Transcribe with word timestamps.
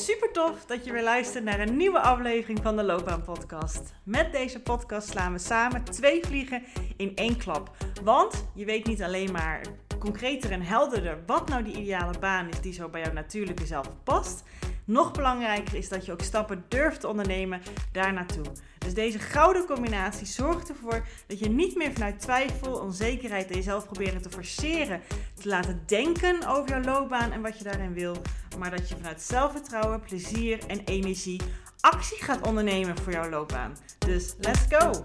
Super 0.00 0.32
tof 0.32 0.64
dat 0.66 0.84
je 0.84 0.92
weer 0.92 1.02
luistert 1.02 1.44
naar 1.44 1.60
een 1.60 1.76
nieuwe 1.76 2.00
aflevering 2.00 2.58
van 2.62 2.76
de 2.76 2.82
Loopbaan 2.82 3.22
Podcast. 3.22 3.92
Met 4.02 4.32
deze 4.32 4.60
podcast 4.60 5.08
slaan 5.08 5.32
we 5.32 5.38
samen 5.38 5.84
twee 5.84 6.24
vliegen 6.24 6.62
in 6.96 7.16
één 7.16 7.36
klap. 7.36 7.76
Want 8.02 8.44
je 8.54 8.64
weet 8.64 8.86
niet 8.86 9.02
alleen 9.02 9.32
maar 9.32 9.60
concreter 9.98 10.50
en 10.50 10.62
helderder 10.62 11.18
wat 11.26 11.48
nou 11.48 11.62
die 11.62 11.76
ideale 11.76 12.18
baan 12.18 12.48
is 12.48 12.60
die 12.60 12.72
zo 12.72 12.88
bij 12.88 13.00
jouw 13.00 13.12
natuurlijke 13.12 13.66
zelf 13.66 13.90
past. 14.04 14.42
Nog 14.90 15.12
belangrijker 15.12 15.74
is 15.74 15.88
dat 15.88 16.06
je 16.06 16.12
ook 16.12 16.22
stappen 16.22 16.64
durft 16.68 17.00
te 17.00 17.08
ondernemen 17.08 17.60
daar 17.92 18.12
naartoe. 18.12 18.44
Dus 18.78 18.94
deze 18.94 19.18
gouden 19.18 19.66
combinatie 19.66 20.26
zorgt 20.26 20.68
ervoor 20.68 21.06
dat 21.26 21.38
je 21.38 21.48
niet 21.48 21.76
meer 21.76 21.92
vanuit 21.92 22.20
twijfel, 22.20 22.72
onzekerheid 22.72 23.50
en 23.50 23.56
jezelf 23.56 23.84
proberen 23.84 24.22
te 24.22 24.30
forceren, 24.30 25.00
te 25.34 25.48
laten 25.48 25.82
denken 25.86 26.46
over 26.46 26.68
jouw 26.68 26.82
loopbaan 26.82 27.32
en 27.32 27.42
wat 27.42 27.58
je 27.58 27.64
daarin 27.64 27.94
wil, 27.94 28.16
maar 28.58 28.70
dat 28.70 28.88
je 28.88 28.96
vanuit 28.96 29.22
zelfvertrouwen, 29.22 30.00
plezier 30.00 30.58
en 30.66 30.80
energie 30.84 31.40
actie 31.80 32.22
gaat 32.22 32.46
ondernemen 32.46 32.98
voor 32.98 33.12
jouw 33.12 33.28
loopbaan. 33.28 33.76
Dus 33.98 34.34
let's 34.38 34.64
go! 34.68 35.02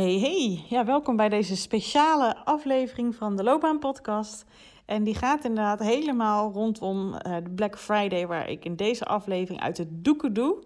Hey, 0.00 0.18
hey. 0.18 0.64
Ja, 0.68 0.84
welkom 0.84 1.16
bij 1.16 1.28
deze 1.28 1.56
speciale 1.56 2.36
aflevering 2.44 3.14
van 3.14 3.36
de 3.36 3.42
Loopbaan 3.42 3.78
Podcast. 3.78 4.44
En 4.86 5.04
die 5.04 5.14
gaat 5.14 5.44
inderdaad 5.44 5.80
helemaal 5.80 6.52
rondom 6.52 7.08
uh, 7.08 7.36
de 7.42 7.50
Black 7.50 7.78
Friday, 7.78 8.26
waar 8.26 8.48
ik 8.48 8.64
in 8.64 8.76
deze 8.76 9.04
aflevering 9.04 9.62
uit 9.62 9.78
het 9.78 9.88
doeken 10.04 10.32
doe. 10.32 10.64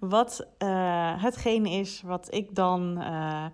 Wat 0.00 0.46
uh, 0.58 1.22
hetgeen 1.22 1.66
is 1.66 2.02
wat 2.04 2.34
ik 2.34 2.54
dan 2.54 2.98
uh, 2.98 3.44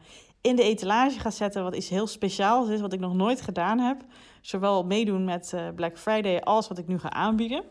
in 0.40 0.56
de 0.56 0.62
etalage 0.62 1.18
ga 1.18 1.30
zetten, 1.30 1.62
wat 1.62 1.76
iets 1.76 1.88
heel 1.88 2.06
speciaals 2.06 2.68
is, 2.68 2.80
wat 2.80 2.92
ik 2.92 3.00
nog 3.00 3.14
nooit 3.14 3.40
gedaan 3.40 3.78
heb. 3.78 4.04
Zowel 4.40 4.84
meedoen 4.84 5.24
met 5.24 5.54
Black 5.74 5.98
Friday 5.98 6.40
als 6.40 6.68
wat 6.68 6.78
ik 6.78 6.86
nu 6.86 6.98
ga 6.98 7.10
aanbieden. 7.10 7.64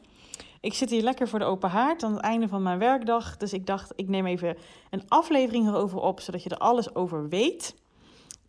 Ik 0.62 0.74
zit 0.74 0.90
hier 0.90 1.02
lekker 1.02 1.28
voor 1.28 1.40
de 1.40 1.46
open 1.46 1.70
haard 1.70 2.04
aan 2.04 2.14
het 2.14 2.22
einde 2.22 2.48
van 2.48 2.64
mijn 2.64 2.80
werkdag. 2.80 3.38
Dus 3.38 3.54
ik 3.54 3.66
dacht, 3.66 3.92
ik 3.96 4.10
neem 4.10 4.26
even 4.26 4.58
een 4.90 5.04
aflevering 5.08 5.68
erover 5.68 6.00
op, 6.00 6.20
zodat 6.20 6.44
je 6.44 6.50
er 6.50 6.58
alles 6.58 6.96
over 6.96 7.30
weet. 7.30 7.76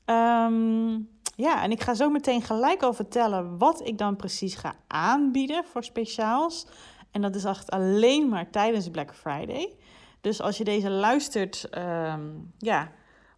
Um, 0.06 1.08
ja, 1.36 1.62
en 1.62 1.70
ik 1.70 1.82
ga 1.82 1.94
zo 1.94 2.10
meteen 2.10 2.42
gelijk 2.42 2.82
al 2.82 2.92
vertellen 2.92 3.58
wat 3.58 3.86
ik 3.86 3.98
dan 3.98 4.16
precies 4.16 4.54
ga 4.54 4.74
aanbieden 4.86 5.64
voor 5.64 5.84
speciaals. 5.84 6.66
En 7.10 7.22
dat 7.22 7.34
is 7.34 7.44
echt 7.44 7.70
alleen 7.70 8.28
maar 8.28 8.50
tijdens 8.50 8.88
Black 8.88 9.14
Friday. 9.14 9.74
Dus 10.20 10.40
als 10.40 10.58
je 10.58 10.64
deze 10.64 10.90
luistert, 10.90 11.68
um, 11.78 12.52
ja, 12.58 12.92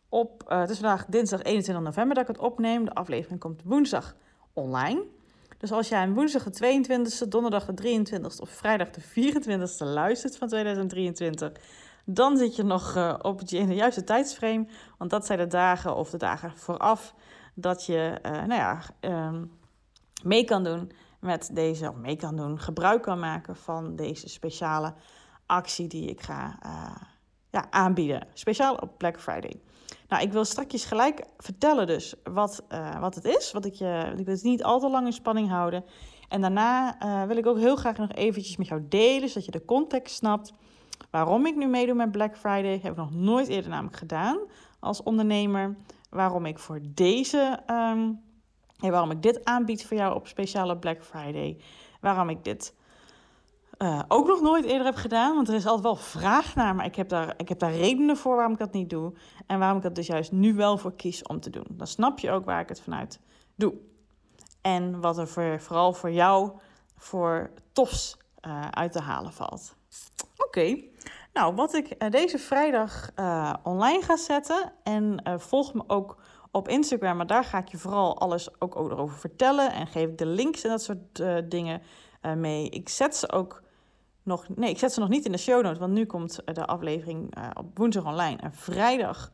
op, 0.08 0.44
uh, 0.48 0.60
het 0.60 0.70
is 0.70 0.78
vandaag 0.78 1.06
dinsdag 1.06 1.42
21 1.42 1.84
november 1.84 2.14
dat 2.14 2.28
ik 2.28 2.36
het 2.36 2.44
opneem. 2.44 2.84
De 2.84 2.94
aflevering 2.94 3.40
komt 3.40 3.62
woensdag 3.64 4.16
online. 4.52 5.02
Dus 5.62 5.72
als 5.72 5.88
jij 5.88 6.02
een 6.02 6.14
woensdag 6.14 6.42
de 6.42 6.84
22e, 7.24 7.28
donderdag 7.28 7.64
de 7.64 8.04
23e 8.06 8.40
of 8.40 8.50
vrijdag 8.50 8.90
de 8.90 9.02
24e 9.02 9.86
luistert 9.86 10.36
van 10.36 10.48
2023, 10.48 11.52
dan 12.04 12.36
zit 12.36 12.56
je 12.56 12.62
nog 12.62 12.96
uh, 12.96 13.14
op 13.22 13.40
in 13.40 13.68
de 13.68 13.74
juiste 13.74 14.04
tijdsframe. 14.04 14.66
Want 14.98 15.10
dat 15.10 15.26
zijn 15.26 15.38
de 15.38 15.46
dagen 15.46 15.96
of 15.96 16.10
de 16.10 16.16
dagen 16.16 16.58
vooraf 16.58 17.14
dat 17.54 17.86
je 17.86 18.18
uh, 18.22 18.32
nou 18.32 18.54
ja, 18.54 18.80
um, 19.00 19.50
mee 20.22 20.44
kan 20.44 20.64
doen 20.64 20.92
met 21.20 21.50
deze, 21.52 21.88
of 21.88 21.96
mee 21.96 22.16
kan 22.16 22.36
doen, 22.36 22.60
gebruik 22.60 23.02
kan 23.02 23.18
maken 23.18 23.56
van 23.56 23.96
deze 23.96 24.28
speciale 24.28 24.94
actie 25.46 25.86
die 25.86 26.08
ik 26.08 26.20
ga 26.20 26.58
uh, 26.66 26.96
ja, 27.52 27.66
aanbieden. 27.70 28.26
Speciaal 28.32 28.74
op 28.74 28.98
Black 28.98 29.20
Friday. 29.20 29.60
Nou, 30.08 30.22
ik 30.22 30.32
wil 30.32 30.44
straks 30.44 30.84
gelijk 30.84 31.24
vertellen 31.38 31.86
dus 31.86 32.14
wat, 32.24 32.64
uh, 32.72 33.00
wat 33.00 33.14
het 33.14 33.24
is. 33.24 33.52
Wat 33.52 33.64
ik, 33.64 33.74
je, 33.74 34.12
ik 34.16 34.24
wil 34.24 34.34
het 34.34 34.42
niet 34.42 34.62
al 34.62 34.80
te 34.80 34.88
lang 34.88 35.06
in 35.06 35.12
spanning 35.12 35.48
houden. 35.48 35.84
En 36.28 36.40
daarna 36.40 37.02
uh, 37.02 37.26
wil 37.26 37.36
ik 37.36 37.46
ook 37.46 37.58
heel 37.58 37.76
graag 37.76 37.96
nog 37.96 38.12
eventjes 38.12 38.56
met 38.56 38.66
jou 38.66 38.86
delen, 38.88 39.28
zodat 39.28 39.44
je 39.44 39.50
de 39.50 39.64
context 39.64 40.14
snapt. 40.14 40.52
Waarom 41.10 41.46
ik 41.46 41.56
nu 41.56 41.66
meedoe 41.66 41.94
met 41.94 42.12
Black 42.12 42.36
Friday, 42.36 42.80
heb 42.82 42.92
ik 42.92 42.96
nog 42.96 43.14
nooit 43.14 43.48
eerder 43.48 43.70
namelijk 43.70 43.96
gedaan 43.96 44.38
als 44.80 45.02
ondernemer. 45.02 45.76
Waarom 46.10 46.46
ik 46.46 46.58
voor 46.58 46.80
deze, 46.82 47.58
um, 47.70 48.20
waarom 48.78 49.10
ik 49.10 49.22
dit 49.22 49.44
aanbied 49.44 49.86
voor 49.86 49.96
jou 49.96 50.14
op 50.14 50.26
speciale 50.26 50.78
Black 50.78 51.04
Friday. 51.04 51.56
Waarom 52.00 52.28
ik 52.28 52.44
dit 52.44 52.74
uh, 53.82 54.00
ook 54.08 54.26
nog 54.26 54.40
nooit 54.40 54.64
eerder 54.64 54.86
heb 54.86 54.96
gedaan. 54.96 55.34
Want 55.34 55.48
er 55.48 55.54
is 55.54 55.66
altijd 55.66 55.82
wel 55.82 55.96
vraag 55.96 56.54
naar, 56.54 56.74
maar 56.74 56.84
ik 56.84 56.94
heb, 56.94 57.08
daar, 57.08 57.34
ik 57.36 57.48
heb 57.48 57.58
daar 57.58 57.72
redenen 57.72 58.16
voor 58.16 58.34
waarom 58.34 58.52
ik 58.52 58.58
dat 58.58 58.72
niet 58.72 58.90
doe. 58.90 59.12
En 59.46 59.58
waarom 59.58 59.76
ik 59.76 59.82
dat 59.82 59.94
dus 59.94 60.06
juist 60.06 60.32
nu 60.32 60.54
wel 60.54 60.78
voor 60.78 60.94
kies 60.94 61.22
om 61.22 61.40
te 61.40 61.50
doen. 61.50 61.66
Dan 61.68 61.86
snap 61.86 62.18
je 62.18 62.30
ook 62.30 62.44
waar 62.44 62.60
ik 62.60 62.68
het 62.68 62.80
vanuit 62.80 63.20
doe. 63.54 63.74
En 64.60 65.00
wat 65.00 65.18
er 65.18 65.28
voor, 65.28 65.60
vooral 65.60 65.92
voor 65.92 66.10
jou 66.10 66.50
voor 66.96 67.50
tofs 67.72 68.16
uh, 68.46 68.68
uit 68.70 68.92
te 68.92 69.00
halen 69.00 69.32
valt. 69.32 69.76
Oké, 70.36 70.82
nou 71.32 71.54
wat 71.54 71.74
ik 71.74 71.94
uh, 71.98 72.10
deze 72.10 72.38
vrijdag 72.38 73.10
online 73.62 74.02
ga 74.02 74.16
zetten. 74.16 74.72
En 74.82 75.22
volg 75.40 75.74
me 75.74 75.82
ook 75.86 76.16
op 76.50 76.68
Instagram, 76.68 77.16
maar 77.16 77.26
daar 77.26 77.44
ga 77.44 77.58
ik 77.58 77.68
je 77.68 77.78
vooral 77.78 78.18
alles 78.18 78.60
ook 78.60 78.76
over 78.76 79.18
vertellen. 79.18 79.72
En 79.72 79.86
geef 79.86 80.08
ik 80.08 80.18
de 80.18 80.26
links 80.26 80.64
en 80.64 80.70
dat 80.70 80.82
soort 80.82 81.22
dingen 81.50 81.82
mee. 82.36 82.68
Ik 82.68 82.88
zet 82.88 83.16
ze 83.16 83.32
ook 83.32 83.62
nog. 84.22 84.48
Nee, 84.48 84.70
ik 84.70 84.78
zet 84.78 84.92
ze 84.92 85.00
nog 85.00 85.08
niet 85.08 85.24
in 85.24 85.32
de 85.32 85.38
show 85.38 85.62
notes, 85.62 85.78
want 85.78 85.92
nu 85.92 86.06
komt 86.06 86.40
de 86.44 86.66
aflevering 86.66 87.34
op 87.58 87.78
woensdag 87.78 88.04
online. 88.04 88.36
En 88.36 88.52
vrijdag 88.54 89.32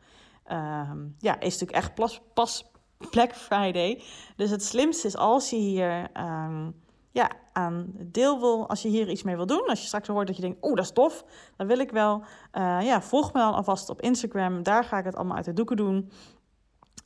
uh, 0.53 0.91
ja, 1.19 1.41
is 1.41 1.59
natuurlijk 1.59 1.79
echt 1.79 2.21
pas, 2.35 2.71
Black 3.11 3.35
Friday. 3.35 4.03
Dus 4.37 4.51
het 4.51 4.65
slimste 4.65 5.07
is 5.07 5.17
als 5.17 5.51
je 5.51 5.57
hier 5.57 6.11
um, 6.21 6.81
ja, 7.11 7.31
aan 7.53 7.93
deel 7.97 8.41
wil, 8.41 8.69
als 8.69 8.83
je 8.83 8.89
hier 8.89 9.11
iets 9.11 9.23
mee 9.23 9.37
wil 9.37 9.47
doen. 9.47 9.67
Als 9.67 9.81
je 9.81 9.87
straks 9.87 10.09
hoort 10.09 10.27
dat 10.27 10.37
je 10.37 10.43
denkt, 10.43 10.57
oh 10.61 10.75
dat 10.75 10.85
is 10.85 10.93
tof, 10.93 11.25
dat 11.57 11.67
wil 11.67 11.79
ik 11.79 11.91
wel. 11.91 12.23
Uh, 12.53 12.79
ja, 12.83 13.03
volg 13.03 13.33
me 13.33 13.41
dan 13.41 13.55
alvast 13.55 13.89
op 13.89 14.01
Instagram. 14.01 14.63
Daar 14.63 14.85
ga 14.85 14.99
ik 14.99 15.05
het 15.05 15.17
allemaal 15.17 15.37
uit 15.37 15.45
de 15.45 15.53
doeken 15.53 15.77
doen. 15.77 16.11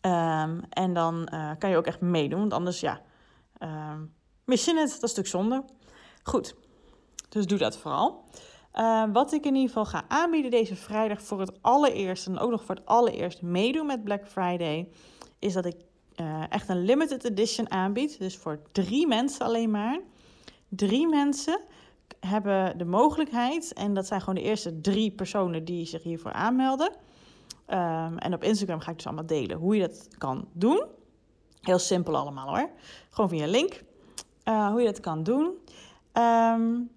Um, 0.06 0.62
en 0.68 0.92
dan 0.92 1.28
kan 1.58 1.70
je 1.70 1.76
ook 1.76 1.86
echt 1.86 2.00
meedoen, 2.00 2.40
want 2.40 2.52
anders 2.52 2.80
ja, 2.80 3.00
um, 3.58 4.14
mis 4.44 4.64
je 4.64 4.70
het. 4.70 4.88
Dat 5.00 5.10
is 5.10 5.14
natuurlijk 5.16 5.28
zonde. 5.28 5.64
Goed, 6.22 6.54
dus 7.32 7.46
doe 7.46 7.58
dat 7.58 7.76
vooral. 7.76 8.24
Uh, 8.74 9.04
wat 9.12 9.32
ik 9.32 9.44
in 9.44 9.54
ieder 9.54 9.68
geval 9.68 9.84
ga 9.84 10.04
aanbieden 10.08 10.50
deze 10.50 10.76
vrijdag 10.76 11.22
voor 11.22 11.40
het 11.40 11.62
allereerst 11.62 12.26
en 12.26 12.38
ook 12.38 12.50
nog 12.50 12.64
voor 12.64 12.74
het 12.74 12.86
allereerst 12.86 13.42
meedoen 13.42 13.86
met 13.86 14.04
Black 14.04 14.28
Friday, 14.28 14.88
is 15.38 15.52
dat 15.52 15.64
ik 15.64 15.76
uh, 16.20 16.42
echt 16.48 16.68
een 16.68 16.84
limited 16.84 17.24
edition 17.24 17.70
aanbied. 17.70 18.18
Dus 18.18 18.36
voor 18.36 18.60
drie 18.72 19.06
mensen 19.06 19.46
alleen 19.46 19.70
maar. 19.70 20.00
Drie 20.68 21.08
mensen 21.08 21.60
hebben 22.20 22.78
de 22.78 22.84
mogelijkheid, 22.84 23.72
en 23.72 23.94
dat 23.94 24.06
zijn 24.06 24.20
gewoon 24.20 24.34
de 24.34 24.42
eerste 24.42 24.80
drie 24.80 25.10
personen 25.10 25.64
die 25.64 25.86
zich 25.86 26.02
hiervoor 26.02 26.32
aanmelden. 26.32 26.90
Um, 27.68 28.18
en 28.18 28.34
op 28.34 28.42
Instagram 28.42 28.80
ga 28.80 28.90
ik 28.90 28.96
dus 28.96 29.06
allemaal 29.06 29.26
delen 29.26 29.56
hoe 29.56 29.76
je 29.76 29.80
dat 29.80 30.08
kan 30.18 30.48
doen. 30.52 30.84
Heel 31.60 31.78
simpel 31.78 32.16
allemaal 32.16 32.48
hoor. 32.48 32.70
Gewoon 33.10 33.30
via 33.30 33.46
link. 33.46 33.82
Uh, 34.44 34.70
hoe 34.70 34.80
je 34.80 34.86
dat 34.86 35.00
kan 35.00 35.22
doen. 35.22 35.54
Um, 36.12 36.90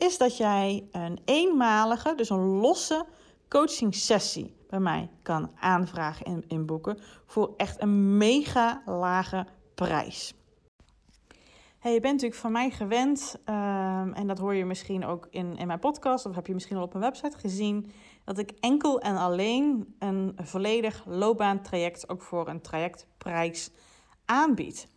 is 0.00 0.18
dat 0.18 0.36
jij 0.36 0.88
een 0.92 1.18
eenmalige, 1.24 2.14
dus 2.14 2.30
een 2.30 2.46
losse 2.46 3.06
coaching 3.48 3.94
sessie 3.94 4.54
bij 4.68 4.80
mij 4.80 5.10
kan 5.22 5.50
aanvragen 5.60 6.26
en 6.26 6.44
inboeken 6.46 6.98
voor 7.26 7.54
echt 7.56 7.82
een 7.82 8.16
mega 8.16 8.82
lage 8.86 9.46
prijs. 9.74 10.34
Hey, 11.78 11.92
je 11.92 12.00
bent 12.00 12.12
natuurlijk 12.12 12.40
van 12.40 12.52
mij 12.52 12.70
gewend, 12.70 13.36
um, 13.48 14.12
en 14.12 14.26
dat 14.26 14.38
hoor 14.38 14.54
je 14.54 14.64
misschien 14.64 15.04
ook 15.04 15.26
in, 15.30 15.56
in 15.56 15.66
mijn 15.66 15.78
podcast, 15.78 16.26
of 16.26 16.34
heb 16.34 16.46
je 16.46 16.54
misschien 16.54 16.76
al 16.76 16.82
op 16.82 16.92
mijn 16.92 17.04
website 17.04 17.38
gezien, 17.38 17.90
dat 18.24 18.38
ik 18.38 18.50
enkel 18.60 19.00
en 19.00 19.16
alleen 19.16 19.94
een 19.98 20.36
volledig 20.36 21.04
loopbaantraject 21.06 22.08
ook 22.08 22.22
voor 22.22 22.48
een 22.48 22.60
trajectprijs 22.60 23.70
aanbied. 24.24 24.88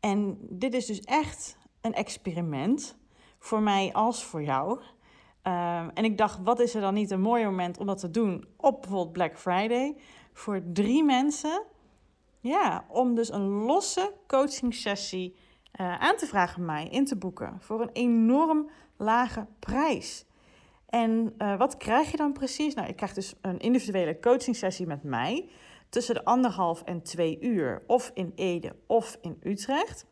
En 0.00 0.38
dit 0.40 0.74
is 0.74 0.86
dus 0.86 1.00
echt 1.00 1.56
een 1.80 1.94
experiment 1.94 2.96
voor 3.44 3.62
mij 3.62 3.92
als 3.92 4.24
voor 4.24 4.42
jou. 4.42 4.70
Um, 4.72 5.90
en 5.90 6.04
ik 6.04 6.18
dacht, 6.18 6.38
wat 6.42 6.60
is 6.60 6.74
er 6.74 6.80
dan 6.80 6.94
niet 6.94 7.10
een 7.10 7.20
mooi 7.20 7.44
moment 7.44 7.78
om 7.78 7.86
dat 7.86 7.98
te 7.98 8.10
doen 8.10 8.44
op 8.56 8.80
bijvoorbeeld 8.80 9.12
Black 9.12 9.38
Friday 9.38 9.96
voor 10.32 10.62
drie 10.72 11.04
mensen? 11.04 11.62
Ja, 12.40 12.84
om 12.88 13.14
dus 13.14 13.32
een 13.32 13.48
losse 13.48 14.12
coaching 14.26 14.74
sessie 14.74 15.36
uh, 15.80 15.98
aan 15.98 16.16
te 16.16 16.26
vragen 16.26 16.64
mij, 16.64 16.88
in 16.88 17.04
te 17.04 17.16
boeken 17.16 17.56
voor 17.60 17.80
een 17.80 17.92
enorm 17.92 18.70
lage 18.96 19.46
prijs. 19.58 20.26
En 20.86 21.34
uh, 21.38 21.58
wat 21.58 21.76
krijg 21.76 22.10
je 22.10 22.16
dan 22.16 22.32
precies? 22.32 22.74
Nou, 22.74 22.88
ik 22.88 22.96
krijg 22.96 23.14
dus 23.14 23.34
een 23.40 23.58
individuele 23.58 24.20
coaching 24.20 24.56
sessie 24.56 24.86
met 24.86 25.02
mij 25.02 25.48
tussen 25.88 26.14
de 26.14 26.24
anderhalf 26.24 26.82
en 26.82 27.02
twee 27.02 27.40
uur, 27.40 27.82
of 27.86 28.10
in 28.14 28.32
Ede 28.34 28.76
of 28.86 29.18
in 29.20 29.36
Utrecht. 29.42 30.06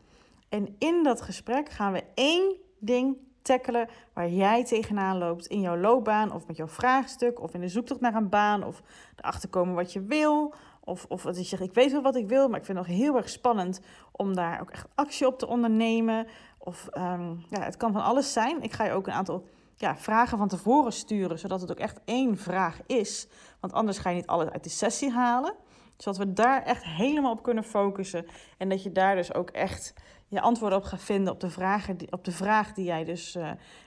En 0.48 0.74
in 0.78 1.02
dat 1.02 1.20
gesprek 1.20 1.68
gaan 1.68 1.92
we 1.92 2.04
één 2.14 2.60
ding 2.84 3.16
tackelen 3.42 3.88
waar 4.12 4.28
jij 4.28 4.64
tegenaan 4.64 5.18
loopt 5.18 5.46
in 5.46 5.60
jouw 5.60 5.76
loopbaan 5.76 6.32
of 6.32 6.46
met 6.46 6.56
jouw 6.56 6.68
vraagstuk 6.68 7.40
of 7.40 7.54
in 7.54 7.60
de 7.60 7.68
zoektocht 7.68 8.00
naar 8.00 8.14
een 8.14 8.28
baan 8.28 8.64
of 8.64 8.82
erachter 9.16 9.48
komen 9.48 9.74
wat 9.74 9.92
je 9.92 10.02
wil. 10.02 10.54
Of, 10.84 11.06
of 11.08 11.22
dat 11.22 11.36
je 11.36 11.44
zegt, 11.44 11.62
ik 11.62 11.74
weet 11.74 11.92
wel 11.92 12.02
wat 12.02 12.16
ik 12.16 12.28
wil, 12.28 12.48
maar 12.48 12.58
ik 12.58 12.64
vind 12.64 12.78
het 12.78 12.86
nog 12.86 12.96
heel 12.96 13.16
erg 13.16 13.28
spannend 13.28 13.80
om 14.12 14.34
daar 14.34 14.60
ook 14.60 14.70
echt 14.70 14.86
actie 14.94 15.26
op 15.26 15.38
te 15.38 15.46
ondernemen. 15.46 16.26
Of 16.58 16.88
um, 16.96 17.44
ja, 17.48 17.60
het 17.60 17.76
kan 17.76 17.92
van 17.92 18.02
alles 18.02 18.32
zijn. 18.32 18.62
Ik 18.62 18.72
ga 18.72 18.84
je 18.84 18.92
ook 18.92 19.06
een 19.06 19.12
aantal 19.12 19.46
ja, 19.76 19.96
vragen 19.96 20.38
van 20.38 20.48
tevoren 20.48 20.92
sturen, 20.92 21.38
zodat 21.38 21.60
het 21.60 21.70
ook 21.70 21.78
echt 21.78 22.00
één 22.04 22.36
vraag 22.36 22.80
is. 22.86 23.28
Want 23.60 23.72
anders 23.72 23.98
ga 23.98 24.10
je 24.10 24.16
niet 24.16 24.26
alles 24.26 24.48
uit 24.48 24.64
de 24.64 24.70
sessie 24.70 25.10
halen. 25.10 25.54
Zodat 25.96 26.18
we 26.18 26.32
daar 26.32 26.62
echt 26.62 26.84
helemaal 26.84 27.32
op 27.32 27.42
kunnen 27.42 27.64
focussen. 27.64 28.26
En 28.58 28.68
dat 28.68 28.82
je 28.82 28.92
daar 28.92 29.14
dus 29.14 29.34
ook 29.34 29.50
echt 29.50 29.94
je 30.32 30.40
antwoorden 30.40 30.78
op 30.78 30.84
gaat 30.84 31.02
vinden 31.02 31.32
op 31.32 31.40
de, 31.40 31.50
vragen 31.50 31.96
die, 31.96 32.12
op 32.12 32.24
de 32.24 32.32
vraag 32.32 32.72
die 32.72 32.84
jij 32.84 33.04
dus, 33.04 33.36
uh, 33.36 33.42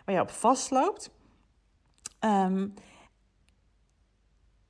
waar 0.05 0.15
je 0.15 0.21
op 0.21 0.29
vastloopt. 0.29 1.09
Um, 2.19 2.73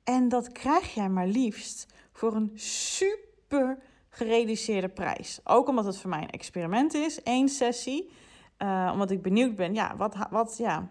en 0.04 0.28
dat 0.28 0.52
krijg 0.52 0.94
jij 0.94 1.08
maar 1.08 1.26
liefst 1.26 1.86
voor 2.12 2.34
een 2.34 2.50
super 2.54 3.78
gereduceerde 4.08 4.88
prijs. 4.88 5.40
Ook 5.44 5.68
omdat 5.68 5.84
het 5.84 5.98
voor 5.98 6.10
mij 6.10 6.22
een 6.22 6.30
experiment 6.30 6.94
is, 6.94 7.22
één 7.22 7.48
sessie. 7.48 8.10
Uh, 8.58 8.90
omdat 8.92 9.10
ik 9.10 9.22
benieuwd 9.22 9.54
ben, 9.54 9.74
ja, 9.74 9.96
wat, 9.96 10.16
wat, 10.30 10.56
ja, 10.58 10.90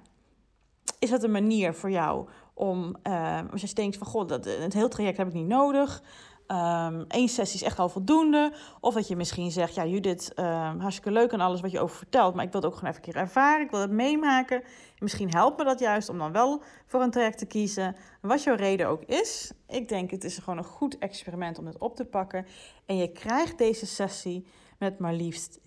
is 0.99 1.09
dat 1.09 1.23
een 1.23 1.31
manier 1.31 1.73
voor 1.73 1.91
jou 1.91 2.27
om, 2.53 2.95
uh, 3.03 3.39
als 3.51 3.61
je 3.61 3.73
denkt 3.73 3.97
van, 3.97 4.07
god, 4.07 4.29
dat, 4.29 4.45
het 4.45 4.73
hele 4.73 4.87
traject 4.87 5.17
heb 5.17 5.27
ik 5.27 5.33
niet 5.33 5.47
nodig. 5.47 6.03
Um, 6.47 7.05
sessie 7.09 7.59
is 7.59 7.63
echt 7.63 7.79
al 7.79 7.89
voldoende. 7.89 8.53
Of 8.79 8.93
dat 8.93 9.07
je 9.07 9.15
misschien 9.15 9.51
zegt, 9.51 9.75
ja 9.75 9.85
Judith, 9.85 10.31
um, 10.39 10.79
hartstikke 10.79 11.11
leuk 11.11 11.31
en 11.31 11.39
alles 11.39 11.61
wat 11.61 11.71
je 11.71 11.79
over 11.79 11.97
vertelt, 11.97 12.35
maar 12.35 12.45
ik 12.45 12.51
wil 12.51 12.61
het 12.61 12.69
ook 12.69 12.75
gewoon 12.77 12.93
even 12.93 13.05
een 13.05 13.11
keer 13.11 13.21
ervaren, 13.21 13.65
ik 13.65 13.71
wil 13.71 13.79
het 13.79 13.91
meemaken. 13.91 14.63
misschien 14.99 15.29
helpt 15.29 15.57
me 15.57 15.63
dat 15.63 15.79
juist 15.79 16.09
om 16.09 16.17
dan 16.17 16.31
wel 16.31 16.61
voor 16.85 17.01
een 17.01 17.11
traject 17.11 17.37
te 17.37 17.45
kiezen. 17.45 17.95
Wat 18.21 18.43
jouw 18.43 18.55
reden 18.55 18.87
ook 18.87 19.03
is, 19.03 19.51
ik 19.67 19.89
denk 19.89 20.11
het 20.11 20.23
is 20.23 20.37
gewoon 20.37 20.57
een 20.57 20.63
goed 20.63 20.97
experiment 20.97 21.59
om 21.59 21.65
het 21.65 21.77
op 21.77 21.95
te 21.95 22.05
pakken. 22.05 22.45
En 22.85 22.97
je 22.97 23.11
krijgt 23.11 23.57
deze 23.57 23.85
sessie 23.85 24.47
met 24.79 24.99
maar 24.99 25.13
liefst 25.13 25.59
77% 25.59 25.61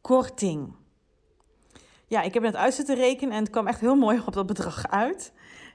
korting. 0.00 0.74
Ja, 2.06 2.22
ik 2.22 2.34
heb 2.34 2.42
het 2.42 2.56
uit 2.56 2.74
zitten 2.74 2.94
rekenen 2.94 3.34
en 3.34 3.42
het 3.42 3.50
kwam 3.50 3.66
echt 3.66 3.80
heel 3.80 3.94
mooi 3.94 4.22
op 4.26 4.32
dat 4.32 4.46
bedrag 4.46 4.90
uit. 4.90 5.32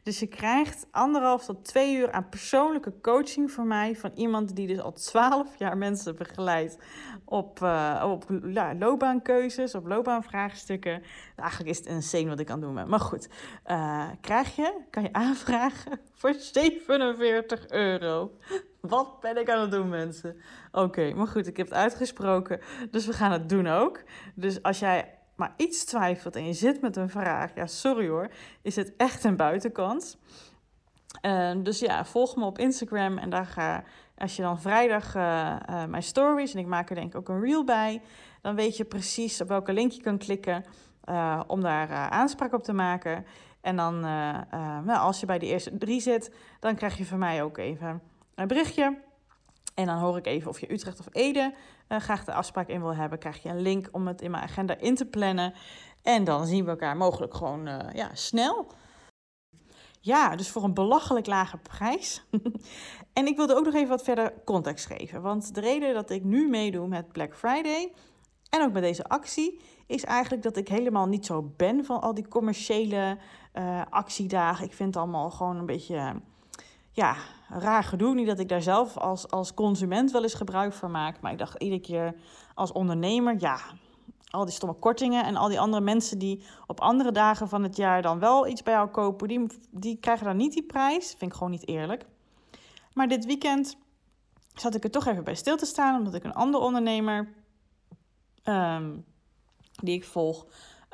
Dus 0.07 0.19
je 0.19 0.27
krijgt 0.27 0.88
anderhalf 0.92 1.45
tot 1.45 1.65
twee 1.65 1.95
uur 1.95 2.12
aan 2.12 2.30
persoonlijke 2.30 2.94
coaching 3.01 3.51
van 3.51 3.68
mij. 3.68 3.95
Van 3.95 4.12
iemand 4.15 4.56
die 4.56 4.68
dus 4.68 4.80
al 4.80 4.94
twaalf 4.94 5.56
jaar 5.57 5.77
mensen 5.77 6.15
begeleidt 6.15 6.77
op, 7.25 7.59
uh, 7.59 8.04
op 8.12 8.25
loopbaankeuzes, 8.80 9.75
op 9.75 9.88
loopbaanvraagstukken. 9.88 11.04
Eigenlijk 11.36 11.69
is 11.69 11.77
het 11.77 11.88
insane 11.88 12.27
wat 12.27 12.39
ik 12.39 12.45
kan 12.45 12.59
doen. 12.59 12.74
Maar 12.74 13.00
goed, 13.00 13.30
uh, 13.65 14.06
krijg 14.21 14.56
je, 14.56 14.74
kan 14.89 15.04
je 15.04 15.13
aanvragen 15.13 16.00
voor 16.19 16.33
47 16.33 17.69
euro. 17.69 18.31
Wat 18.81 19.19
ben 19.19 19.38
ik 19.38 19.50
aan 19.50 19.62
het 19.62 19.71
doen, 19.71 19.89
mensen? 19.89 20.42
Oké, 20.71 21.13
maar 21.13 21.27
goed, 21.27 21.48
ik 21.48 21.57
heb 21.57 21.68
het 21.68 21.75
uitgesproken. 21.75 22.60
Dus 22.92 23.06
we 23.06 23.13
gaan 23.13 23.31
het 23.31 23.50
doen 23.50 23.68
ook. 23.68 24.03
Dus 24.36 24.63
als 24.63 24.80
jij 24.80 25.16
maar 25.38 25.54
iets 25.57 25.86
twijfelt 25.86 26.36
en 26.36 26.45
je 26.45 26.54
zit 26.54 26.81
met 26.81 26.95
een 26.95 27.10
vraag, 27.10 27.56
ja, 27.56 27.68
sorry 27.68 28.07
hoor, 28.07 28.30
is 28.62 28.75
het 28.75 28.94
echt 28.98 29.24
een 29.24 29.36
buitenkans. 29.36 30.18
Uh, 31.22 31.51
dus 31.63 31.80
ja, 31.80 32.06
volg 32.06 32.36
me 32.36 32.45
op 32.45 32.60
Instagram 32.60 33.18
en 33.18 33.30
daar 33.30 33.45
ga, 33.45 33.84
als 34.18 34.36
je 34.36 34.42
dan 34.42 34.62
vrijdag 34.62 35.16
uh, 35.16 35.56
uh, 35.69 35.86
mijn 35.86 36.04
stories, 36.04 36.54
en 36.54 36.60
ik 36.60 36.66
maak 36.66 36.89
er 36.89 36.95
denk 36.95 37.07
ik 37.07 37.16
ook 37.16 37.30
een 37.30 37.42
reel 37.42 37.63
bij, 37.63 38.01
dan 38.42 38.56
weet 38.56 38.78
je 38.78 38.86
precies 38.86 39.42
op 39.42 39.48
welke 39.48 39.74
link 39.74 39.92
je 39.92 40.01
kan 40.01 40.18
klikken 40.18 40.66
om 41.48 41.62
daar 41.62 41.89
aanspraak 41.89 42.54
op 42.54 42.63
te 42.63 42.74
maken. 42.74 43.25
En 43.62 43.75
dan, 43.75 44.00
nou, 44.00 44.98
als 44.98 45.19
je 45.19 45.25
bij 45.25 45.39
de 45.39 45.45
eerste 45.45 45.78
drie 45.78 46.01
zit, 46.01 46.36
dan 46.60 46.75
krijg 46.75 46.98
je 46.98 47.06
van 47.06 47.19
mij 47.19 47.44
ook 47.44 47.57
even 47.57 48.01
een 48.36 48.48
berichtje. 48.48 48.98
En 49.77 49.85
dan 49.85 49.97
hoor 49.97 50.18
ik 50.18 50.25
even 50.25 50.50
of 50.50 50.59
je 50.59 50.74
Utrecht 50.74 51.00
of 51.00 51.07
Ede 51.12 51.53
uh, 51.89 52.00
graag 52.00 52.24
de 52.24 52.33
afspraak 52.33 52.68
in 52.68 52.81
wil 52.81 52.95
hebben. 52.95 53.19
Krijg 53.19 53.44
je 53.44 53.50
een 53.50 53.62
link 53.62 53.89
om 53.91 54.07
het 54.07 54.21
in 54.21 54.31
mijn 54.31 54.44
agenda 54.44 54.77
in 54.77 54.95
te 54.95 55.06
plannen. 55.06 55.53
En 56.01 56.24
dan 56.24 56.45
zien 56.45 56.63
we 56.63 56.69
elkaar 56.69 56.97
mogelijk 56.97 57.33
gewoon 57.33 57.68
uh, 57.68 57.79
ja, 57.94 58.09
snel. 58.13 58.71
Ja, 60.00 60.35
dus 60.35 60.50
voor 60.50 60.63
een 60.63 60.74
belachelijk 60.74 61.25
lage 61.25 61.57
prijs. 61.57 62.25
en 63.13 63.27
ik 63.27 63.35
wilde 63.35 63.56
ook 63.56 63.65
nog 63.65 63.74
even 63.74 63.89
wat 63.89 64.03
verder 64.03 64.33
context 64.45 64.85
geven. 64.85 65.21
Want 65.21 65.56
de 65.56 65.62
reden 65.62 65.94
dat 65.94 66.09
ik 66.09 66.24
nu 66.24 66.50
meedoe 66.50 66.88
met 66.88 67.12
Black 67.12 67.35
Friday 67.35 67.91
en 68.50 68.62
ook 68.62 68.74
met 68.74 68.83
deze 68.83 69.07
actie, 69.07 69.62
is 69.88 70.03
eigenlijk 70.03 70.44
dat 70.44 70.57
ik 70.57 70.68
helemaal 70.68 71.07
niet 71.07 71.25
zo 71.25 71.53
ben 71.57 71.85
van 71.85 72.01
al 72.01 72.13
die 72.13 72.27
commerciële 72.27 73.18
uh, 73.53 73.81
actiedagen. 73.89 74.65
Ik 74.65 74.74
vind 74.74 74.94
het 74.94 75.03
allemaal 75.03 75.31
gewoon 75.31 75.57
een 75.57 75.65
beetje 75.65 76.21
ja, 76.91 77.15
raar 77.49 77.83
gedoe. 77.83 78.13
Niet 78.13 78.27
dat 78.27 78.39
ik 78.39 78.49
daar 78.49 78.61
zelf 78.61 78.97
als, 78.97 79.29
als 79.29 79.53
consument 79.53 80.11
wel 80.11 80.23
eens 80.23 80.33
gebruik 80.33 80.73
van 80.73 80.91
maak. 80.91 81.21
Maar 81.21 81.31
ik 81.31 81.38
dacht 81.38 81.61
iedere 81.61 81.81
keer 81.81 82.15
als 82.53 82.71
ondernemer, 82.71 83.35
ja, 83.39 83.59
al 84.29 84.45
die 84.45 84.53
stomme 84.53 84.75
kortingen 84.75 85.25
en 85.25 85.35
al 85.35 85.47
die 85.47 85.59
andere 85.59 85.83
mensen 85.83 86.19
die 86.19 86.44
op 86.67 86.79
andere 86.79 87.11
dagen 87.11 87.49
van 87.49 87.63
het 87.63 87.75
jaar 87.75 88.01
dan 88.01 88.19
wel 88.19 88.47
iets 88.47 88.63
bij 88.63 88.73
jou 88.73 88.89
kopen, 88.89 89.27
die, 89.27 89.47
die 89.71 89.97
krijgen 89.97 90.25
dan 90.25 90.38
niet 90.38 90.53
die 90.53 90.65
prijs. 90.65 91.07
Vind 91.17 91.31
ik 91.31 91.38
gewoon 91.38 91.51
niet 91.51 91.67
eerlijk. 91.67 92.05
Maar 92.94 93.07
dit 93.07 93.25
weekend 93.25 93.77
zat 94.53 94.75
ik 94.75 94.83
er 94.83 94.91
toch 94.91 95.05
even 95.05 95.23
bij 95.23 95.35
stil 95.35 95.57
te 95.57 95.65
staan, 95.65 95.97
omdat 95.97 96.13
ik 96.13 96.23
een 96.23 96.33
andere 96.33 96.63
ondernemer 96.63 97.33
um, 98.43 99.05
die 99.83 99.95
ik 99.95 100.05
volg 100.05 100.45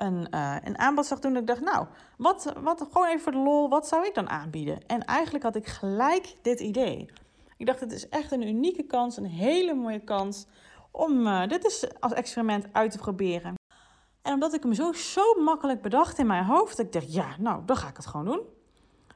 een, 0.03 0.27
uh, 0.31 0.55
een 0.63 0.77
aanbod 0.77 1.05
zag 1.05 1.19
doen. 1.19 1.33
Dat 1.33 1.41
ik 1.41 1.47
dacht, 1.47 1.61
nou, 1.61 1.87
wat, 2.17 2.53
wat, 2.63 2.87
gewoon 2.91 3.07
even 3.07 3.19
voor 3.19 3.31
de 3.31 3.37
lol, 3.37 3.69
wat 3.69 3.87
zou 3.87 4.05
ik 4.05 4.13
dan 4.13 4.29
aanbieden? 4.29 4.87
En 4.87 5.05
eigenlijk 5.05 5.43
had 5.43 5.55
ik 5.55 5.67
gelijk 5.67 6.35
dit 6.41 6.59
idee. 6.59 7.09
Ik 7.57 7.65
dacht, 7.65 7.79
het 7.79 7.91
is 7.91 8.09
echt 8.09 8.31
een 8.31 8.47
unieke 8.47 8.83
kans, 8.83 9.17
een 9.17 9.25
hele 9.25 9.73
mooie 9.73 9.99
kans 9.99 10.45
om 10.91 11.27
uh, 11.27 11.47
dit 11.47 11.63
eens 11.63 11.85
als 11.99 12.13
experiment 12.13 12.65
uit 12.71 12.91
te 12.91 12.97
proberen. 12.97 13.53
En 14.21 14.33
omdat 14.33 14.53
ik 14.53 14.63
hem 14.63 14.73
zo, 14.73 14.93
zo 14.93 15.41
makkelijk 15.43 15.81
bedacht 15.81 16.17
in 16.17 16.27
mijn 16.27 16.45
hoofd, 16.45 16.79
ik 16.79 16.91
dacht, 16.91 17.13
ja, 17.13 17.27
nou, 17.39 17.61
dan 17.65 17.75
ga 17.75 17.87
ik 17.87 17.95
het 17.95 18.05
gewoon 18.05 18.25
doen. 18.25 18.41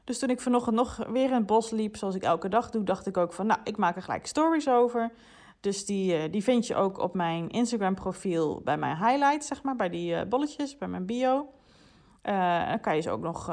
Dus 0.04 0.18
toen 0.18 0.30
ik 0.30 0.40
vanochtend 0.40 0.76
nog 0.76 0.96
weer 0.96 1.28
in 1.28 1.34
het 1.34 1.46
bos 1.46 1.70
liep, 1.70 1.96
zoals 1.96 2.14
ik 2.14 2.22
elke 2.22 2.48
dag 2.48 2.70
doe, 2.70 2.84
dacht 2.84 3.06
ik 3.06 3.16
ook 3.16 3.32
van, 3.32 3.46
nou, 3.46 3.60
ik 3.64 3.76
maak 3.76 3.96
er 3.96 4.02
gelijk 4.02 4.26
stories 4.26 4.68
over. 4.68 5.12
Dus 5.60 5.86
die, 5.86 6.22
uh, 6.22 6.32
die 6.32 6.42
vind 6.42 6.66
je 6.66 6.74
ook 6.74 6.98
op 6.98 7.14
mijn 7.14 7.48
Instagram 7.48 7.94
profiel 7.94 8.60
bij 8.64 8.76
mijn 8.76 8.96
highlights, 8.96 9.46
zeg 9.46 9.62
maar, 9.62 9.76
bij 9.76 9.88
die 9.88 10.14
uh, 10.14 10.22
bolletjes, 10.28 10.78
bij 10.78 10.88
mijn 10.88 11.06
bio. 11.06 11.52
Uh, 12.22 12.68
dan 12.68 12.80
kan 12.80 12.94
je 12.94 13.00
ze 13.00 13.10
ook 13.10 13.20
nog 13.20 13.52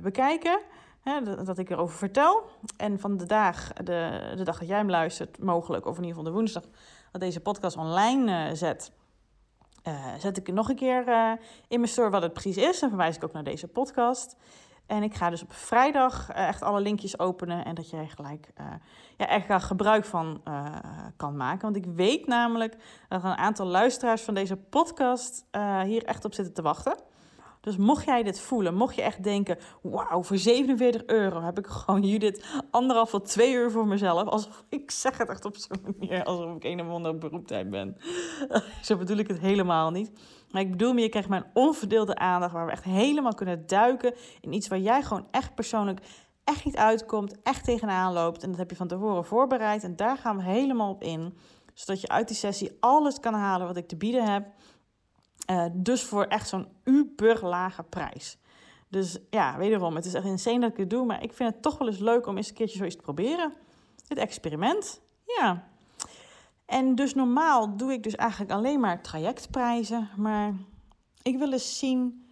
bekijken, 0.00 0.60
hè, 1.00 1.22
dat, 1.22 1.46
dat, 1.46 1.58
ik 1.58 1.70
erover 1.70 1.96
vertel. 1.96 2.42
En 2.76 3.00
van 3.00 3.16
de 3.16 3.26
dag, 3.26 3.72
de, 3.72 4.32
de 4.36 4.42
dag 4.44 4.58
dat 4.58 4.68
jij 4.68 4.76
hem 4.76 4.90
luistert, 4.90 5.38
mogelijk, 5.38 5.86
of 5.86 5.96
in 5.96 6.02
ieder 6.02 6.16
geval 6.16 6.32
de 6.32 6.38
woensdag, 6.38 6.62
dat 7.12 7.20
deze 7.20 7.40
podcast 7.40 7.76
online 7.76 8.54
zet, 8.54 8.92
zet 10.18 10.36
ik 10.36 10.52
nog 10.52 10.68
een 10.68 10.76
keer 10.76 11.08
in 11.68 11.80
mijn 11.80 11.92
store 11.92 12.10
wat 12.10 12.22
het 12.22 12.32
precies 12.32 12.56
is. 12.56 12.82
En 12.82 12.88
verwijs 12.88 13.16
ik 13.16 13.24
ook 13.24 13.32
naar 13.32 13.44
deze 13.44 13.68
podcast. 13.68 14.36
En 14.86 15.02
ik 15.02 15.14
ga 15.14 15.30
dus 15.30 15.42
op 15.42 15.52
vrijdag 15.52 16.30
uh, 16.30 16.48
echt 16.48 16.62
alle 16.62 16.80
linkjes 16.80 17.18
openen 17.18 17.64
en 17.64 17.74
dat 17.74 17.90
jij 17.90 18.06
gelijk 18.06 18.50
uh, 18.60 18.66
ja, 19.16 19.28
echt 19.28 19.64
gebruik 19.64 20.04
van 20.04 20.40
uh, 20.48 20.76
kan 21.16 21.36
maken. 21.36 21.72
Want 21.72 21.76
ik 21.76 21.92
weet 21.94 22.26
namelijk 22.26 22.76
dat 23.08 23.24
een 23.24 23.36
aantal 23.36 23.66
luisteraars 23.66 24.22
van 24.22 24.34
deze 24.34 24.56
podcast 24.56 25.46
hier 25.84 26.04
echt 26.04 26.24
op 26.24 26.34
zitten 26.34 26.54
te 26.54 26.62
wachten. 26.62 26.96
Dus 27.64 27.76
mocht 27.76 28.04
jij 28.04 28.22
dit 28.22 28.40
voelen, 28.40 28.74
mocht 28.74 28.94
je 28.94 29.02
echt 29.02 29.22
denken: 29.22 29.58
wauw, 29.82 30.22
voor 30.22 30.38
47 30.38 31.02
euro 31.06 31.40
heb 31.40 31.58
ik 31.58 31.66
gewoon 31.66 32.02
Judith 32.02 32.44
anderhalf 32.70 33.10
tot 33.10 33.28
twee 33.28 33.52
uur 33.52 33.70
voor 33.70 33.86
mezelf. 33.86 34.28
Alsof 34.28 34.64
ik 34.68 34.90
zeg 34.90 35.18
het 35.18 35.28
echt 35.28 35.44
op 35.44 35.56
zo'n 35.56 35.94
manier, 35.98 36.24
alsof 36.24 36.56
ik 36.56 36.64
een 36.64 36.80
of 36.80 36.88
andere 36.88 37.14
beroeptijd 37.14 37.70
ben. 37.70 37.96
Zo 38.82 38.96
bedoel 38.96 39.16
ik 39.16 39.28
het 39.28 39.38
helemaal 39.38 39.90
niet. 39.90 40.10
Maar 40.54 40.62
ik 40.62 40.70
bedoel 40.70 40.94
je 40.96 41.08
krijgt 41.08 41.28
mijn 41.28 41.50
onverdeelde 41.52 42.16
aandacht 42.16 42.52
waar 42.52 42.66
we 42.66 42.72
echt 42.72 42.84
helemaal 42.84 43.34
kunnen 43.34 43.66
duiken 43.66 44.14
in 44.40 44.52
iets 44.52 44.68
waar 44.68 44.78
jij 44.78 45.02
gewoon 45.02 45.26
echt 45.30 45.54
persoonlijk 45.54 46.00
echt 46.44 46.64
niet 46.64 46.76
uitkomt, 46.76 47.42
echt 47.42 47.64
tegenaan 47.64 48.12
loopt. 48.12 48.42
En 48.42 48.48
dat 48.48 48.58
heb 48.58 48.70
je 48.70 48.76
van 48.76 48.88
tevoren 48.88 49.24
voorbereid 49.24 49.84
en 49.84 49.96
daar 49.96 50.16
gaan 50.16 50.36
we 50.36 50.42
helemaal 50.42 50.90
op 50.90 51.02
in. 51.02 51.36
Zodat 51.72 52.00
je 52.00 52.08
uit 52.08 52.28
die 52.28 52.36
sessie 52.36 52.76
alles 52.80 53.20
kan 53.20 53.34
halen 53.34 53.66
wat 53.66 53.76
ik 53.76 53.88
te 53.88 53.96
bieden 53.96 54.32
heb. 54.32 54.46
Uh, 55.50 55.64
dus 55.72 56.02
voor 56.02 56.24
echt 56.24 56.48
zo'n 56.48 56.68
uber 56.84 57.46
lage 57.46 57.82
prijs. 57.82 58.38
Dus 58.88 59.18
ja, 59.30 59.56
wederom, 59.56 59.94
het 59.94 60.04
is 60.04 60.14
echt 60.14 60.24
insane 60.24 60.60
dat 60.60 60.70
ik 60.70 60.76
het 60.76 60.90
doe. 60.90 61.04
Maar 61.04 61.22
ik 61.22 61.32
vind 61.32 61.52
het 61.52 61.62
toch 61.62 61.78
wel 61.78 61.88
eens 61.88 61.98
leuk 61.98 62.26
om 62.26 62.36
eens 62.36 62.48
een 62.48 62.54
keertje 62.54 62.76
zoiets 62.76 62.96
te 62.96 63.02
proberen. 63.02 63.52
Dit 64.08 64.18
experiment. 64.18 65.00
Ja. 65.26 65.72
En 66.74 66.94
dus 66.94 67.14
normaal 67.14 67.76
doe 67.76 67.92
ik 67.92 68.02
dus 68.02 68.14
eigenlijk 68.14 68.52
alleen 68.52 68.80
maar 68.80 69.02
trajectprijzen. 69.02 70.08
Maar 70.16 70.54
ik 71.22 71.38
wil 71.38 71.52
eens 71.52 71.78
zien 71.78 72.28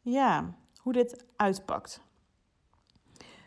ja, 0.00 0.54
hoe 0.76 0.92
dit 0.92 1.24
uitpakt. 1.36 2.00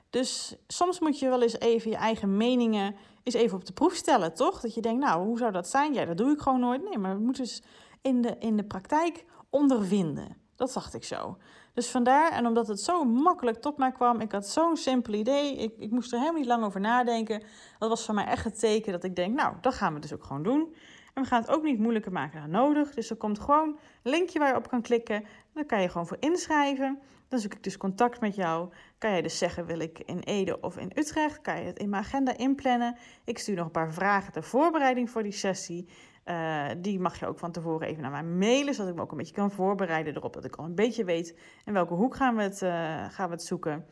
Dus 0.10 0.56
soms 0.68 1.00
moet 1.00 1.20
je 1.20 1.30
wel 1.30 1.42
eens 1.42 1.60
even 1.60 1.92
je 1.92 1.98
eigen 1.98 2.38
meningen 2.38 2.96
eens 3.24 3.36
even 3.36 3.58
op 3.58 3.66
de 3.66 3.74
proef 3.74 3.94
stellen, 3.94 4.34
toch? 4.34 4.62
Dat 4.62 4.74
je 4.74 4.82
denkt, 4.82 5.04
nou, 5.04 5.26
hoe 5.26 5.38
zou 5.38 5.52
dat 5.52 5.68
zijn? 5.68 5.94
Ja, 5.94 6.06
dat 6.06 6.18
doe 6.18 6.32
ik 6.32 6.40
gewoon 6.40 6.60
nooit. 6.60 6.84
Nee, 6.84 6.98
maar 6.98 7.16
we 7.16 7.24
moeten 7.24 7.44
eens 7.44 7.62
in 8.02 8.22
de, 8.22 8.36
in 8.40 8.58
de 8.58 8.66
praktijk 8.66 9.26
ondervinden. 9.50 10.38
Dat 10.56 10.74
dacht 10.74 10.94
ik 10.94 11.04
zo. 11.04 11.38
Dus 11.76 11.90
vandaar, 11.90 12.32
en 12.32 12.46
omdat 12.46 12.68
het 12.68 12.80
zo 12.80 13.04
makkelijk 13.04 13.62
tot 13.62 13.78
mij 13.78 13.92
kwam, 13.92 14.20
ik 14.20 14.32
had 14.32 14.48
zo'n 14.48 14.78
simpel 14.78 15.14
idee, 15.14 15.56
ik, 15.58 15.74
ik 15.78 15.92
moest 15.92 16.12
er 16.12 16.20
helemaal 16.20 16.40
niet 16.40 16.50
lang 16.50 16.64
over 16.64 16.80
nadenken. 16.80 17.44
Dat 17.80 17.90
was 17.90 18.06
voor 18.06 18.16
mij 18.16 18.26
echt 18.26 18.44
het 18.44 18.60
teken 18.60 18.92
dat 18.92 19.04
ik 19.04 19.16
denk, 19.16 19.36
nou, 19.36 19.56
dat 19.62 19.74
gaan 19.74 19.94
we 19.94 20.00
dus 20.00 20.14
ook 20.14 20.24
gewoon 20.24 20.44
doen. 20.44 20.76
En 21.14 21.24
we 21.24 21.30
gaan 21.30 21.42
het 21.42 21.50
ook 21.50 21.64
niet 21.64 21.80
moeilijker 21.80 22.12
maken 22.12 22.42
dan 22.42 22.50
nodig. 22.50 22.94
Dus 22.94 23.10
er 23.10 23.16
komt 23.16 23.40
gewoon 23.40 23.68
een 24.04 24.12
linkje 24.12 24.40
waar 24.40 24.48
je 24.48 24.56
op 24.56 24.68
kan 24.68 24.82
klikken. 24.82 25.26
Daar 25.54 25.66
kan 25.66 25.82
je 25.82 25.90
gewoon 25.90 26.08
voor 26.08 26.18
inschrijven. 26.20 27.00
Dan 27.28 27.40
zoek 27.40 27.54
ik 27.54 27.64
dus 27.64 27.78
contact 27.78 28.22
met 28.22 28.36
jou. 28.36 28.70
Kan 28.98 29.16
je 29.16 29.22
dus 29.22 29.38
zeggen, 29.38 29.66
wil 29.66 29.80
ik 29.80 30.00
in 30.00 30.20
Ede 30.20 30.60
of 30.62 30.78
in 30.78 30.92
Utrecht? 30.96 31.42
Kan 31.42 31.60
je 31.60 31.66
het 31.66 31.80
in 31.80 31.90
mijn 31.90 32.04
agenda 32.04 32.38
inplannen? 32.38 32.98
Ik 33.24 33.40
stuur 33.40 33.56
nog 33.56 33.66
een 33.66 33.72
paar 33.72 33.94
vragen 33.94 34.34
ter 34.34 34.44
voorbereiding 34.44 35.10
voor 35.10 35.24
die 35.24 35.32
sessie. 35.32 35.88
Uh, 36.26 36.66
die 36.78 37.00
mag 37.00 37.20
je 37.20 37.28
ook 37.28 37.40
van 37.40 37.52
tevoren 37.52 37.88
even 37.88 38.02
naar 38.02 38.12
mij 38.12 38.24
mailen, 38.24 38.74
zodat 38.74 38.90
ik 38.90 38.96
me 38.96 39.02
ook 39.02 39.12
een 39.12 39.18
beetje 39.18 39.34
kan 39.34 39.52
voorbereiden 39.52 40.16
erop. 40.16 40.34
Dat 40.34 40.46
ik 40.46 40.56
al 40.56 40.66
een 40.66 40.76
beetje 40.76 41.04
weet 41.04 41.38
in 41.66 41.74
welke 41.74 41.94
hoek 41.94 42.16
gaan 42.16 42.36
we 42.36 42.42
het, 42.42 42.62
uh, 42.62 42.70
gaan 43.10 43.28
we 43.28 43.34
het 43.34 43.44
zoeken. 43.44 43.86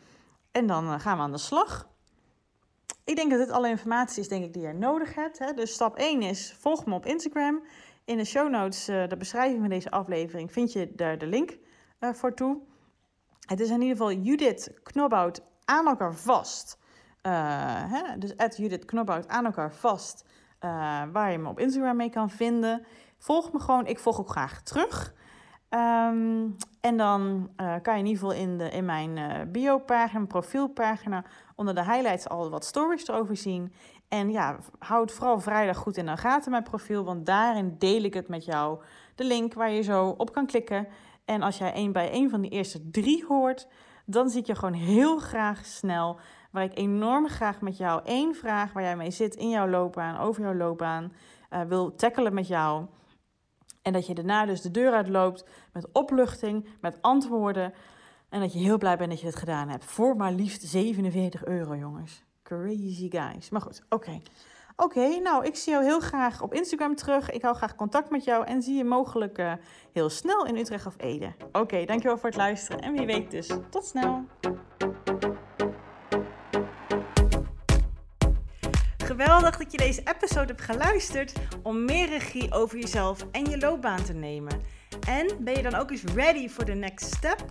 En 0.52 0.68
dan 0.68 0.86
uh, 0.86 1.00
gaan 1.00 1.18
we 1.18 1.24
aan 1.24 1.32
de 1.32 1.38
slag. 1.38 1.90
Ik 3.04 3.16
denk 3.16 3.30
dat 3.30 3.40
dit 3.40 3.52
alle 3.52 3.70
informatie 3.70 4.22
is 4.22 4.28
denk 4.28 4.44
ik, 4.44 4.54
die 4.54 4.62
je 4.62 4.74
nodig 4.74 5.16
hebt. 5.16 5.40
Hè. 5.40 5.54
Dus 5.54 5.74
stap 5.74 5.98
1 5.98 6.22
is, 6.22 6.56
volg 6.60 6.86
me 6.86 6.94
op 6.96 7.06
Instagram. 7.06 7.64
In 8.06 8.18
de 8.18 8.26
show 8.26 8.50
notes, 8.50 8.86
de 8.86 9.16
beschrijving 9.18 9.60
van 9.60 9.70
deze 9.70 9.92
aflevering, 9.92 10.52
vind 10.52 10.72
je 10.72 10.92
daar 10.96 11.18
de 11.18 11.28
link 11.28 11.58
voor 12.00 12.34
toe. 12.34 12.62
Het 13.48 13.60
is 13.60 13.70
in 13.70 13.82
ieder 13.82 13.98
geval 13.98 14.12
Judith 14.12 14.74
Knobhout 14.84 15.42
aan 15.66 15.88
elkaar 15.88 16.16
vast. 16.16 16.78
Hè? 17.22 18.18
Dus 18.18 18.38
aan 19.28 19.46
elkaar 19.46 19.74
vast. 19.74 20.26
Uh, 20.66 21.02
waar 21.12 21.32
je 21.32 21.38
me 21.38 21.50
op 21.50 21.60
Instagram 21.60 21.96
mee 21.96 22.10
kan 22.10 22.30
vinden. 22.30 22.86
Volg 23.18 23.54
me 23.54 23.60
gewoon, 23.60 23.86
ik 23.86 24.00
volg 24.00 24.20
ook 24.20 24.30
graag 24.30 24.62
terug. 24.62 25.14
Um, 25.70 26.56
en 26.82 26.98
dan 26.98 27.50
uh, 27.58 27.76
kan 27.82 27.94
je 27.94 28.00
in 28.00 28.06
ieder 28.06 28.22
geval 28.22 28.44
in, 28.44 28.58
de, 28.58 28.70
in 28.70 28.86
mijn 28.86 29.18
uh, 29.18 29.52
bio-pagina, 29.52 30.26
profielpagina, 30.26 31.24
onder 31.56 31.76
de 31.76 31.84
highlights 31.84 32.30
al 32.30 32.50
wat 32.50 32.66
stories 32.66 33.08
erover 33.08 33.38
zien. 33.38 33.74
En 34.08 34.32
ja, 34.32 34.58
houd 34.80 35.12
vooral 35.12 35.40
vrijdag 35.40 35.78
goed 35.78 35.98
in 35.98 36.06
de 36.06 36.18
gaten 36.18 36.52
mijn 36.52 36.64
profiel, 36.64 37.04
want 37.04 37.26
daarin 37.26 37.76
deel 37.78 38.04
ik 38.04 38.14
het 38.14 38.28
met 38.28 38.46
jou. 38.46 38.82
De 39.16 39.24
link 39.24 39.54
waar 39.54 39.72
je 39.72 39.82
zo 39.82 40.14
op 40.18 40.34
kan 40.34 40.46
klikken. 40.46 40.88
En 41.26 41.42
als 41.42 41.58
jij 41.58 41.72
een, 41.76 41.92
bij 41.92 42.14
een 42.14 42.30
van 42.30 42.42
die 42.42 42.52
eerste 42.52 42.90
drie 42.90 43.26
hoort, 43.28 43.68
dan 44.06 44.30
zie 44.30 44.40
ik 44.40 44.48
je 44.48 44.56
gewoon 44.56 44.74
heel 44.74 45.18
graag 45.18 45.66
snel 45.66 46.20
waar 46.54 46.64
ik 46.64 46.78
enorm 46.78 47.28
graag 47.28 47.62
met 47.62 47.78
jou 47.78 48.02
één 48.04 48.36
vraag 48.36 48.74
waar 48.74 48.84
jij 48.84 48.96
mee 48.96 49.12
zit 49.12 49.36
in 49.36 49.50
jouw 49.50 49.68
loopbaan, 49.68 50.20
over 50.20 50.42
jouw 50.42 50.54
loopbaan, 50.54 51.14
uh, 51.52 51.62
wil 51.62 51.96
tackelen 51.96 52.34
met 52.34 52.48
jou. 52.48 52.86
En 53.82 53.94
dat 53.94 54.08
je 54.08 54.14
daarna 54.14 54.46
dus 54.46 54.62
de 54.62 54.72
deur 54.72 54.94
uitloopt 54.94 55.46
met 55.72 55.88
opluchting, 55.92 56.68
met 56.82 57.02
antwoorden. 57.02 57.74
En 58.30 58.40
dat 58.40 58.54
je 58.54 58.60
heel 58.60 58.78
blij 58.78 58.98
bent 58.98 59.10
dat 59.10 59.20
je 59.20 59.26
het 59.26 59.36
gedaan 59.36 59.70
hebt. 59.70 59.86
Voor 59.86 60.16
maar 60.16 60.32
liefst 60.32 60.62
47 60.62 61.46
euro, 61.46 61.76
jongens. 61.76 62.24
Crazy 62.44 63.10
guys. 63.10 63.50
Maar 63.50 63.62
goed, 63.62 63.82
oké. 63.90 64.22
Oké, 64.76 65.20
nou, 65.20 65.46
ik 65.46 65.56
zie 65.56 65.74
jou 65.74 65.86
heel 65.86 66.00
graag 66.00 66.42
op 66.42 66.54
Instagram 66.54 66.96
terug. 66.96 67.30
Ik 67.30 67.42
hou 67.42 67.56
graag 67.56 67.76
contact 67.76 68.10
met 68.10 68.24
jou 68.24 68.46
en 68.46 68.62
zie 68.62 68.76
je 68.76 68.84
mogelijk 68.84 69.38
uh, 69.38 69.54
heel 69.92 70.10
snel 70.10 70.46
in 70.46 70.58
Utrecht 70.58 70.86
of 70.86 70.96
Ede. 70.98 71.34
Oké, 71.52 71.86
dankjewel 71.86 72.18
voor 72.18 72.30
het 72.30 72.38
luisteren 72.38 72.82
en 72.82 72.94
wie 72.94 73.06
weet 73.06 73.32
dus 73.32 73.50
tot 73.70 73.86
snel. 73.86 74.26
Geweldig 79.14 79.58
dat 79.58 79.72
je 79.72 79.78
deze 79.78 80.02
episode 80.04 80.46
hebt 80.46 80.62
geluisterd 80.62 81.34
om 81.64 81.86
meer 81.86 82.10
regie 82.10 82.52
over 82.52 82.80
jezelf 82.80 83.26
en 83.32 83.46
je 83.46 83.58
loopbaan 83.58 84.04
te 84.04 84.14
nemen. 84.14 84.62
En 85.08 85.28
ben 85.40 85.56
je 85.56 85.62
dan 85.62 85.76
ook 85.76 85.92
eens 85.92 86.04
ready 86.16 86.50
for 86.50 86.66
the 86.66 86.74
next 86.74 87.14
step? 87.14 87.46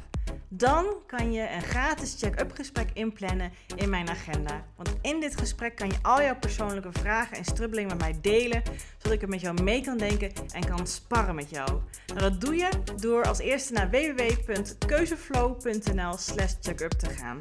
Dan 0.49 0.87
kan 1.07 1.33
je 1.33 1.51
een 1.51 1.63
gratis 1.63 2.17
check-up 2.19 2.53
gesprek 2.53 2.91
inplannen 2.93 3.53
in 3.77 3.91
mijn 3.91 4.09
agenda. 4.09 4.65
Want 4.77 4.97
in 5.03 5.21
dit 5.21 5.37
gesprek 5.37 5.77
kan 5.77 5.89
je 5.89 5.97
al 6.03 6.23
jouw 6.23 6.39
persoonlijke 6.39 6.93
vragen 6.93 7.37
en 7.37 7.45
strubbelingen 7.45 7.97
met 7.97 7.99
mij 7.99 8.19
delen, 8.21 8.63
zodat 8.97 9.13
ik 9.13 9.23
er 9.23 9.29
met 9.29 9.41
jou 9.41 9.63
mee 9.63 9.83
kan 9.83 9.99
denken 9.99 10.33
en 10.53 10.65
kan 10.65 10.87
sparren 10.87 11.35
met 11.35 11.51
jou. 11.51 11.69
Nou, 12.07 12.21
dat 12.21 12.41
doe 12.41 12.57
je 12.57 12.69
door 13.01 13.25
als 13.25 13.39
eerste 13.39 13.73
naar 13.73 13.91
www.keuzeflow.nl/slash 13.91 16.55
checkup 16.61 16.93
te 16.93 17.11
gaan. 17.11 17.41